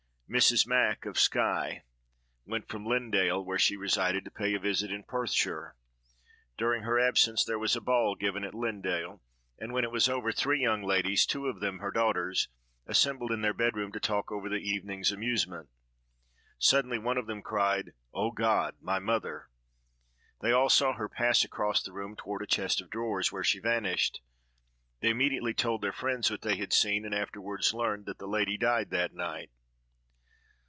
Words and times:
Mrs. 0.33 0.65
Mac——, 0.65 1.05
of 1.05 1.19
Skye, 1.19 1.83
went 2.45 2.69
from 2.69 2.85
Lynedale, 2.85 3.43
where 3.43 3.59
she 3.59 3.75
resided, 3.75 4.23
to 4.23 4.31
pay 4.31 4.53
a 4.55 4.59
visit 4.59 4.89
in 4.89 5.03
Perthshire. 5.03 5.75
During 6.57 6.83
her 6.83 6.97
absence 6.97 7.43
there 7.43 7.59
was 7.59 7.75
a 7.75 7.81
ball 7.81 8.15
given 8.15 8.45
at 8.45 8.53
Lynedale, 8.53 9.19
and 9.59 9.73
when 9.73 9.83
it 9.83 9.91
was 9.91 10.07
over, 10.07 10.31
three 10.31 10.61
young 10.61 10.83
ladies, 10.83 11.25
two 11.25 11.47
of 11.47 11.59
them 11.59 11.79
her 11.79 11.91
daughters, 11.91 12.47
assembled 12.87 13.33
in 13.33 13.41
their 13.41 13.53
bed 13.53 13.75
room 13.75 13.91
to 13.91 13.99
talk 13.99 14.31
over 14.31 14.47
the 14.47 14.55
evening's 14.65 15.11
amusement. 15.11 15.67
Suddenly, 16.57 16.97
one 16.99 17.17
of 17.17 17.27
them 17.27 17.41
cried, 17.41 17.91
"O 18.13 18.31
God! 18.31 18.75
my 18.79 18.99
mother." 18.99 19.49
They 20.39 20.53
all 20.53 20.69
saw 20.69 20.93
her 20.93 21.09
pass 21.09 21.43
across 21.43 21.83
the 21.83 21.91
room 21.91 22.15
toward 22.15 22.41
a 22.41 22.47
chest 22.47 22.79
of 22.79 22.89
drawers, 22.89 23.33
where 23.33 23.43
she 23.43 23.59
vanished. 23.59 24.21
They 25.01 25.09
immediately 25.09 25.53
told 25.53 25.81
their 25.81 25.91
friends 25.91 26.31
what 26.31 26.41
they 26.41 26.55
had 26.55 26.71
seen, 26.71 27.03
and 27.05 27.13
afterward 27.13 27.65
learned 27.73 28.05
that 28.05 28.17
the 28.19 28.29
lady 28.29 28.55
died 28.57 28.91
that 28.91 29.13
night. 29.13 29.51